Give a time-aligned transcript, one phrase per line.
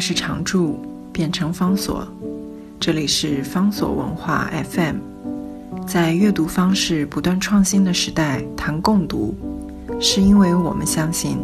[0.00, 0.80] 是常驻，
[1.12, 2.06] 变成方所。
[2.78, 4.96] 这里是方所文化 FM。
[5.86, 9.34] 在阅读方式不断创新的时代，谈共读，
[10.00, 11.38] 是因为我们相信，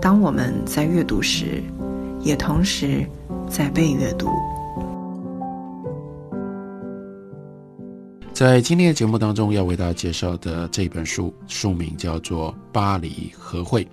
[0.00, 1.62] 当我们在阅读时，
[2.20, 3.06] 也同时
[3.48, 4.28] 在被阅读。
[8.32, 13.84] 在今天的节目当中，要为大家介绍的这本书，书名叫做《巴黎和会》，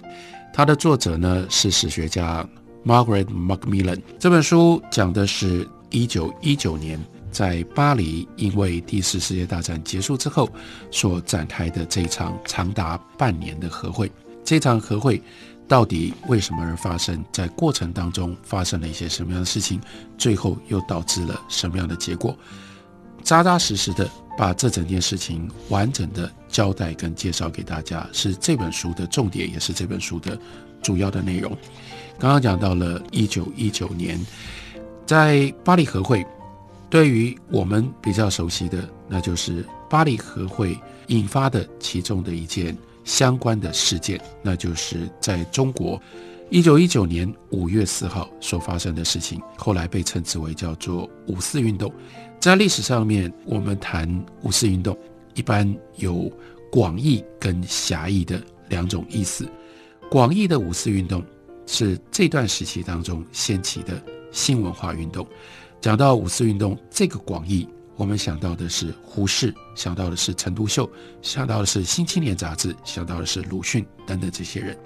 [0.54, 2.48] 它的作者呢是史学家
[2.86, 4.02] Margaret Macmillan。
[4.20, 10.48] 这本书讲的是一九一九年在巴黎，因为第四世界大战结束之后
[10.92, 14.12] 所展开的这场长达半年的和会。
[14.44, 15.22] 这场和会
[15.68, 17.26] 到底为什么而发生？
[17.32, 19.82] 在过程当中发生了一些什么样的事情？
[20.18, 22.38] 最后又导致了什么样的结果？
[23.24, 24.08] 扎扎实实的。
[24.38, 30.38] 把这整件事情完整的交代跟介绍给大家，是这本书的重点，也是这本书的
[30.86, 31.52] 主要的内容。
[32.20, 34.24] 刚刚讲到了一九一九年，
[35.04, 36.24] 在巴黎和会，
[36.92, 46.00] 对于我们比较熟悉的，那就是巴黎和会引发的其中的一件相关的事件，那就是在中国
[46.52, 51.92] 一九一九年五月四号所发生的事情，后来被称之为叫做五四运动。
[52.40, 54.08] 在历史上面，我们谈
[54.44, 54.96] 五四运动，
[55.34, 56.32] 一般有
[56.72, 59.50] 广义跟狭义的两种意思。
[60.10, 61.24] 广义的五四运动
[61.66, 64.02] 是这段时期当中掀起的
[64.32, 65.28] 新文化运动。
[65.82, 70.90] 讲到五四运动这个广义，我们想到的是胡适，想到的是陈独秀，
[71.22, 74.78] 想到的是《新青年》杂志，想到的是鲁迅等等这些人。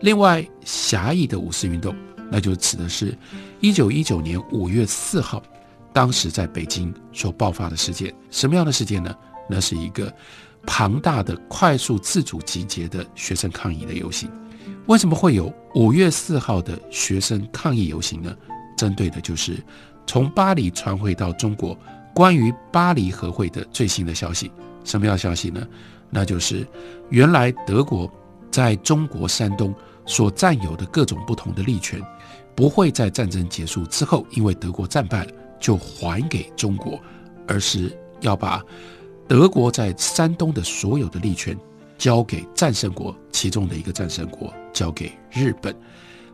[0.00, 1.94] 另外，狭义的五四运动，
[2.30, 3.16] 那就指的是
[3.60, 5.42] 一九一九年五月四号。
[5.92, 9.16] 当时在北京所爆发的事件，什么样的事件呢？
[9.48, 10.12] 那是一个
[10.66, 14.30] 庞大的、快速自主集结的学生抗议的游行。
[14.86, 18.34] 为什么会有五月四号的学生抗议游行呢？
[18.76, 19.56] 针对的就是
[20.06, 21.76] 从巴黎传回到中国
[22.14, 24.50] 关于巴黎和会的最新的消息。
[24.84, 25.66] 什么样的消息呢？
[26.08, 26.66] 那就是
[27.10, 28.10] 原来德国
[28.50, 29.74] 在中国山东
[30.06, 32.00] 所占有的各种不同的利权，
[32.54, 35.32] 不会在战争结束之后，因为德国战败了。
[35.58, 37.00] 就还给中国，
[37.48, 38.62] 而是要把
[39.26, 41.58] 德国在山东的所有的利权
[41.98, 45.74] 交给战胜国，其中的一个战胜国交给日本。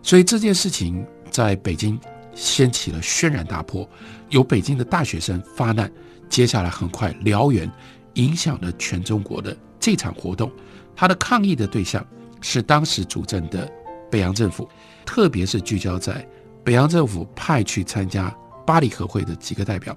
[0.02, 1.98] 所以这件事情在北京
[2.34, 3.88] 掀起了轩然大波，
[4.28, 5.90] 有北京的大学生发难。
[6.28, 7.70] 接下来很快，燎原
[8.14, 10.50] 影响了全中国的这场活动。
[10.96, 12.06] 他的抗议的对象
[12.40, 13.70] 是当时主政的
[14.10, 14.68] 北洋政府，
[15.04, 16.26] 特别是聚焦在
[16.64, 18.34] 北洋政府派去参加。
[18.64, 19.92] 巴黎和会的几个代表，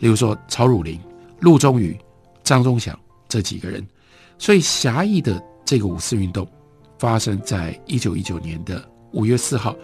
[0.00, 1.00] 例如说曹汝霖、
[1.38, 1.96] 陆宗舆、
[2.42, 3.86] 张宗祥这几个人，
[4.38, 6.46] 所以狭义的这个五四运动
[6.98, 8.82] 发生在一九一九年的
[9.12, 9.76] 五月四号，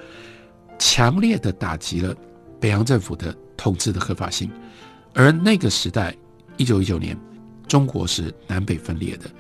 [0.78, 2.14] 强烈的打击了
[2.60, 4.50] 北洋政府的统治的合法性。
[5.12, 6.14] 而那个时代，
[6.56, 7.18] 一九一九年，
[7.66, 9.30] 中国是南北分裂的，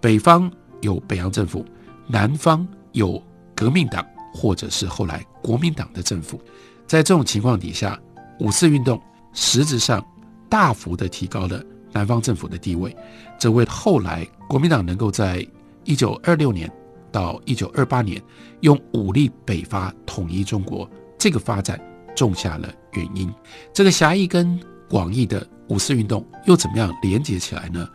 [0.00, 1.64] 北方有北洋政府，
[2.06, 3.22] 南方有
[3.54, 6.40] 革命党或者是后来国民党的政府，
[6.86, 7.98] 在这种情况底下。
[8.40, 9.00] 五四运动
[9.32, 10.04] 实质上
[10.48, 11.62] 大幅的提高了
[11.92, 12.94] 南方政府的地位，
[13.38, 15.44] 这为后来国民党能够在
[15.82, 16.70] 一九二六年
[17.10, 18.22] 到一九二八年
[18.60, 20.88] 用武力北伐统一中国
[21.18, 21.76] 这个发展
[22.14, 23.28] 种下了原因。
[23.72, 24.56] 这个狭义跟
[24.88, 27.88] 广义的五四运动又怎么样连接起来呢？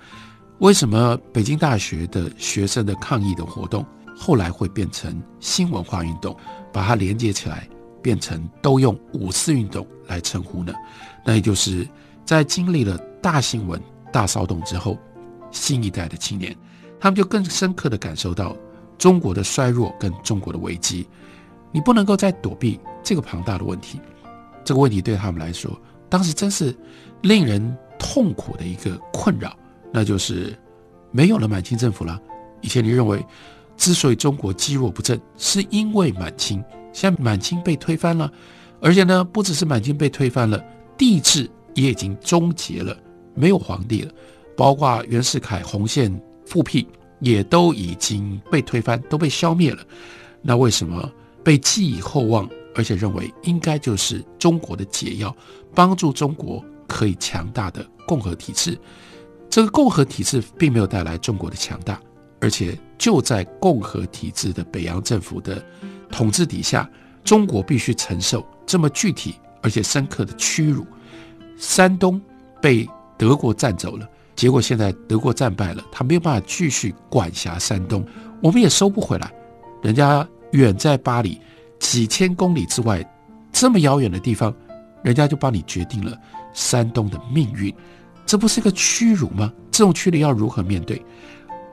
[0.58, 6.36] 为什么北京大学的学生的抗议的活动后来会变成新文化运动，
[6.74, 7.70] 把它连接起来？
[8.04, 10.74] 变成都用五四运动来称呼呢？
[11.26, 11.88] 那也就是
[12.26, 13.82] 在经历了大新闻、
[14.12, 14.98] 大骚动之后，
[15.52, 16.56] 新一代的青年，
[17.00, 18.56] 他们就更深刻地感受到
[18.98, 21.08] 中国的衰弱跟中国的危机。
[21.72, 24.00] 你不能够再躲避这个庞大的问题，
[24.66, 25.72] 这个问题对他们来说，
[26.10, 26.76] 当时真是
[27.22, 29.56] 令人痛苦的一个困扰，
[29.94, 30.58] 那就是
[31.12, 32.20] 没有了满清政府了。
[32.62, 33.24] 以前你认为，
[33.78, 36.64] 之所以中国积弱不振，是因为满清。
[36.92, 38.32] 现在满清被推翻了，
[38.82, 40.60] 而且呢，不只是满清被推翻了，
[40.98, 42.98] 帝制也已经终结了，
[43.36, 44.12] 没有皇帝了，
[44.60, 46.14] 包括袁世凯、红线
[46.46, 46.86] 复辟
[47.22, 49.82] 也都已经被推翻，都被消灭了。
[50.42, 51.10] 那为什么
[51.42, 52.46] 被寄以厚望，
[52.76, 55.34] 而且认为应该就是中国的解药，
[55.74, 58.78] 帮助中国可以强大的共和体制？
[59.50, 61.98] 这个共和体制并没有带来中国的强大，
[62.42, 65.66] 而且就在共和体制的北洋政府的。
[66.12, 66.90] 统治底下，
[67.24, 70.86] 中国必须承受这么具体而且深刻的屈辱。
[71.56, 72.22] 山东
[72.62, 72.86] 被
[73.18, 74.06] 德国占走了，
[74.40, 78.06] 结果现在德国战败了，他没有办法继续管辖山东，
[78.42, 79.30] 我们也收不回来。
[79.82, 81.42] 人家远在巴黎，
[81.78, 83.06] 几千公里之外，
[83.52, 84.56] 这么遥远的地方，
[85.04, 86.18] 人家就帮你决定了
[86.54, 87.76] 山东的命运，
[88.26, 89.52] 这不是一个屈辱吗？
[89.72, 91.04] 这种屈辱要如何面对？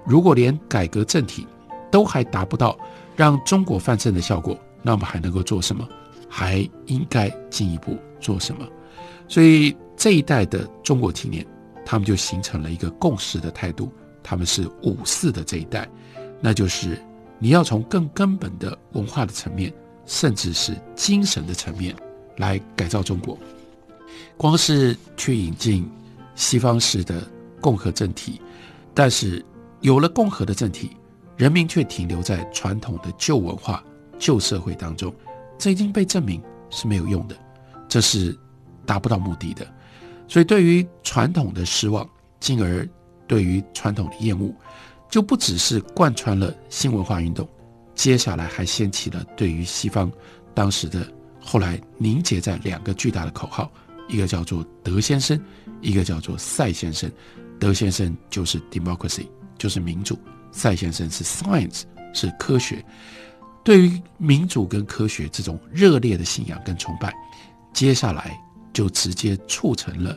[0.04, 1.46] 如果连改革政体
[1.88, 2.76] 都还达不到
[3.14, 5.86] 让中国翻身的效果，那我们还能够做什么？
[6.28, 8.66] 还应该进一步做什么？
[9.28, 11.46] 所以这一代的中国青年，
[11.86, 13.90] 他们就形成了一个共识的态度，
[14.22, 15.88] 他们是五四的这一代，
[16.40, 17.02] 那就是
[17.38, 19.72] 你要从更根本的文化的层面，
[20.04, 21.96] 甚至是精神的层面
[22.36, 23.38] 来改造中国。
[24.36, 25.90] 光是去引进
[26.34, 27.26] 西方式的
[27.60, 28.38] 共和政体，
[28.92, 29.42] 但是。
[29.82, 30.96] 有了共和的政体，
[31.36, 33.84] 人民却停留在传统的旧文化、
[34.18, 35.14] 旧社会当中，
[35.58, 37.36] 这已经被证明是没有用的，
[37.86, 38.36] 这是
[38.86, 39.64] 达不到目的的。
[40.28, 42.08] 所以，对于传统的失望，
[42.40, 42.88] 进而
[43.26, 44.54] 对于传统的厌恶，
[45.10, 47.48] 就不只是贯穿了新文化运动，
[47.94, 50.10] 接下来还掀起了对于西方
[50.54, 51.06] 当时的
[51.40, 53.70] 后来凝结在两个巨大的口号，
[54.08, 55.40] 一个叫做德先生，
[55.80, 57.10] 一个叫做赛先生。
[57.58, 59.26] 德先生就是 democracy。
[59.58, 60.18] 就是民主，
[60.52, 62.84] 赛先生是 science，是科学。
[63.64, 67.10] 对于民主跟科学这种热烈的信仰跟崇拜，
[67.72, 68.38] 接下来
[68.76, 70.14] 就直接促成了，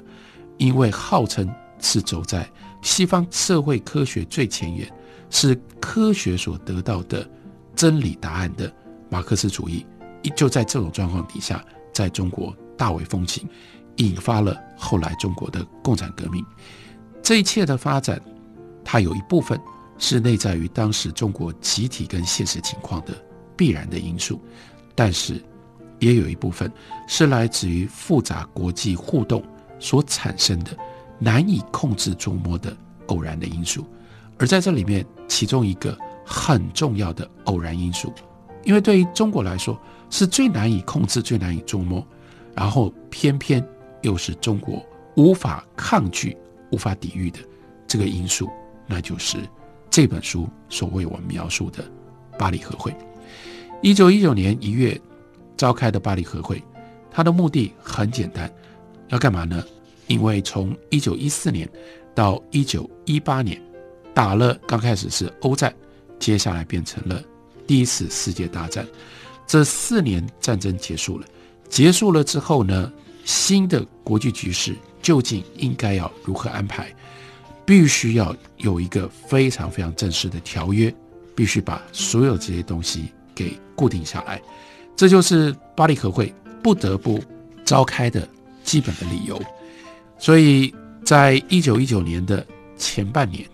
[0.57, 2.45] 因为号称是走在
[2.81, 4.85] 西方社会科学最前沿，
[5.29, 7.25] 是科学所得到的
[7.73, 8.69] 真理答案的
[9.09, 9.85] 马克思主义，
[10.35, 11.63] 就在这种状况底下，
[11.93, 13.47] 在中国大为风行，
[13.95, 16.45] 引发了后来中国的共产革命。
[17.23, 18.21] 这一切的发展。
[18.91, 19.59] 它有一部分
[19.99, 23.13] 是内在于当时中国集体跟现实情况的
[23.55, 24.41] 必然的因素，
[24.95, 25.39] 但是
[25.99, 26.71] 也有一部分
[27.07, 29.43] 是来自于复杂国际互动
[29.79, 30.71] 所产生的
[31.19, 32.75] 难以控制捉摸的
[33.07, 33.85] 偶然的因素。
[34.37, 38.13] 而在这里面，其中一个很重要的偶然因素，
[38.63, 39.77] 因为对于中国来说
[40.09, 42.05] 是最难以控制、最难以捉摸，
[42.55, 43.61] 然后偏偏
[44.01, 44.81] 又是中国
[45.15, 46.37] 无法抗拒、
[46.71, 47.39] 无法抵御的
[47.85, 48.49] 这个因素。
[48.87, 49.37] 那就是
[49.89, 51.83] 这本书所为我们描述的
[52.37, 52.95] 巴黎和会。
[53.81, 54.99] 一九一九年一月
[55.59, 56.63] 召开的巴黎和会，
[57.11, 58.49] 它的目的很简单，
[59.09, 59.61] 要干嘛呢？
[60.07, 61.67] 因为从一九一四年
[62.15, 63.61] 到一九一八年，
[64.13, 65.75] 打了刚开始是欧战，
[66.17, 67.21] 接下来变成了
[67.67, 68.87] 第一次世界大战。
[69.45, 71.27] 这四年战争结束了，
[71.67, 72.89] 结束了之后呢，
[73.25, 76.87] 新的国际局势究竟应该要如何安排？
[77.65, 80.95] 必须要有一个非常非常正式的条约，
[81.35, 84.41] 必须把所有这些东西给固定下来，
[84.99, 87.23] 这就是巴黎和会不得不
[87.63, 88.27] 召开的
[88.65, 89.41] 基本的理由。
[90.17, 90.75] 所以
[91.05, 93.47] 在一九一九年的前半年，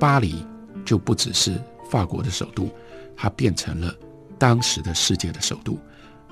[0.00, 0.44] 巴黎
[0.84, 1.56] 就不只是
[1.88, 2.68] 法国的首都，
[3.16, 3.94] 它变成了
[4.38, 5.78] 当时的世界的首都，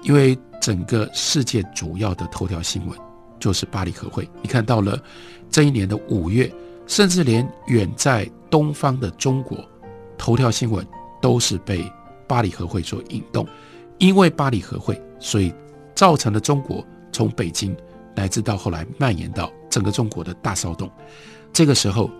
[0.02, 2.98] 因为整个世界主要的头条新闻
[3.38, 4.28] 就是巴黎和会。
[4.42, 5.00] 你看到了
[5.48, 6.52] 这一年的五月。
[6.88, 9.58] 甚至连远在东方的中国，
[10.16, 10.86] 头条新闻
[11.20, 11.84] 都是被
[12.28, 13.44] 巴黎和会所引动，
[13.98, 15.52] 因为巴黎和会，所以
[15.94, 17.76] 造成了中国从北京
[18.14, 20.90] 乃至到后来蔓延到整个中国的大骚动。
[21.52, 22.10] 这个时候，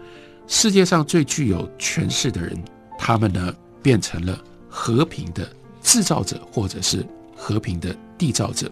[0.46, 2.56] 世界上最具有权势的人，
[2.98, 4.38] 他们呢变成了
[4.68, 5.48] 和平的
[5.82, 8.70] 制造者，或者是和平的缔造者，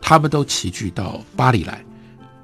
[0.00, 1.84] 他们都齐聚到巴黎来。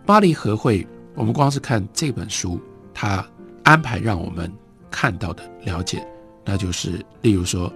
[0.05, 2.61] 巴黎和会，我们光是看这本书。
[2.95, 3.27] 他
[3.63, 4.51] 安排让我们
[4.91, 6.07] 看到的、了解，
[6.45, 7.73] 那就是，例如说，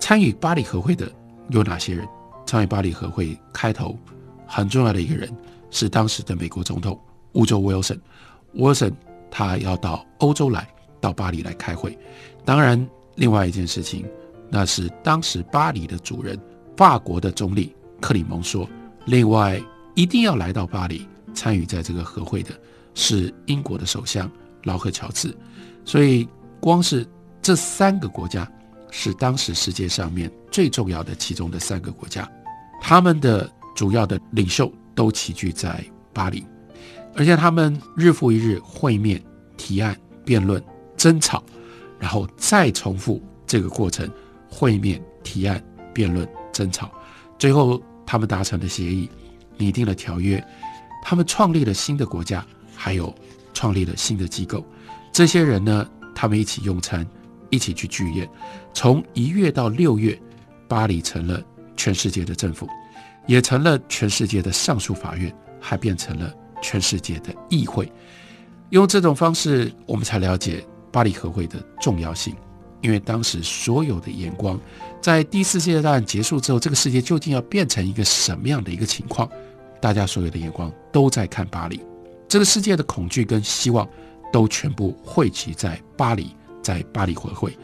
[0.00, 1.10] 参与巴黎和会的
[1.50, 2.06] 有哪些人？
[2.46, 3.98] 参与巴黎和会开头
[4.46, 5.28] 很重要的一个人
[5.70, 6.98] 是当时的美国总统
[7.32, 8.00] 乌州威尔森。
[8.54, 8.94] 威尔森
[9.30, 10.68] 他要到欧洲来，
[11.00, 11.98] 到巴黎来开会。
[12.44, 14.06] 当然，另外一件事情，
[14.48, 16.38] 那是当时巴黎的主人
[16.76, 18.68] 法国的总理克里蒙说，
[19.04, 19.60] 另外
[19.94, 22.50] 一定要来到巴黎参与在这个和会的
[22.94, 24.30] 是英国的首相。
[24.62, 25.32] 劳合乔治，
[25.84, 26.26] 所以
[26.58, 27.06] 光是
[27.40, 28.50] 这三个国家
[28.98, 32.26] 是当时世界上面最重要的其中的三个国家，
[32.80, 35.84] 他们的主要的领袖都齐聚在
[36.14, 36.42] 巴黎，
[37.14, 39.22] 而且他们日复一日会面、
[39.58, 40.64] 提案、辩论、
[40.96, 41.44] 争吵，
[41.98, 44.10] 然后再重复这个过程：
[44.48, 45.62] 会面、提案、
[45.92, 46.90] 辩论、争吵，
[47.38, 49.10] 最后他们达成了协议，
[49.58, 50.42] 拟定了条约，
[51.04, 52.42] 他们创立了新的国家，
[52.74, 53.14] 还有。
[53.54, 54.62] 创立了新的机构，
[55.10, 57.06] 这些人呢，他们一起用餐，
[57.50, 58.28] 一起去剧院。
[58.72, 60.18] 从一月到六月，
[60.68, 61.42] 巴黎成了
[61.76, 62.68] 全世界的政府，
[63.26, 67.90] 也成了全世界的上诉法院，还变成了全世界的议会。
[68.70, 72.34] 用这种方式，我们才了解巴黎和会的重要性。
[72.82, 74.60] 因为当时所有的眼光，
[75.00, 79.28] 在第四世界大战结束之后，这个世界究竟要变成一个什么样的一个情况？
[79.80, 81.80] 大家所有的眼光都在看巴黎，
[82.28, 83.88] 这个世界的恐惧跟希望
[84.32, 86.36] 都全部汇集在巴黎，
[86.66, 87.56] 在巴黎和会。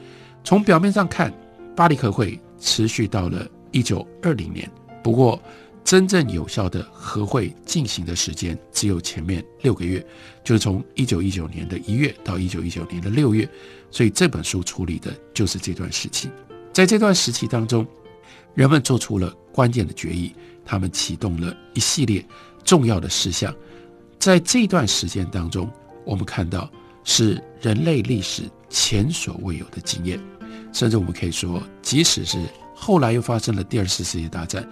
[0.45, 1.35] 从表面上看，
[1.75, 4.71] 巴黎和会持续到了一九二零年，
[5.03, 5.43] 不过
[5.83, 10.07] 真正有效的和会进行的时间只有前面六个月，
[10.45, 13.49] 就是从一九一九年的一月到一九一九年的六月。
[13.91, 16.31] 所以这本书处理的就是这段时期，
[16.73, 17.85] 在这段时期当中，
[18.55, 20.33] 人们做出了关键的决议，
[20.65, 22.25] 他们启动了一系列
[22.63, 23.53] 重要的事项。
[24.21, 25.69] 在这段时间当中，
[26.05, 26.71] 我们看到
[27.03, 30.19] 是人类历史前所未有的经验，
[30.73, 32.39] 甚至我们可以说，即使是
[32.75, 34.67] 后来又发生了第二次世界大战，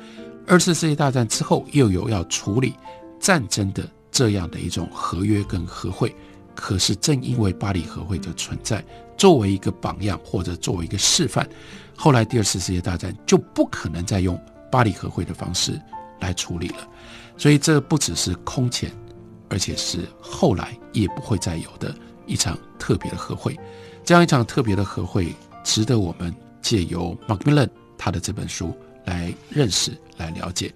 [0.47, 2.75] 二次世界大战之后又有要处理
[3.21, 6.14] 战争的这样的一种合约跟和会，
[6.54, 8.85] 可是正因为巴黎和会的存在。
[9.16, 11.47] 作为一个榜样或者作为一个示范，
[11.95, 14.42] 后来第二次世界大战就不可能再用
[14.73, 15.78] 巴黎和会的方式
[16.21, 16.88] 来处理了。
[17.37, 18.90] 所以这不只是空前，
[19.50, 23.54] 而且是后来也不会再有的一场特别的和会。
[24.11, 30.75] 这样一场特别的和会，值得我们借由 Macmillan 他的这本书来认识、来了解。